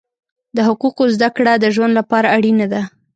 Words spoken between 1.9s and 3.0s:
لپاره اړینه ده.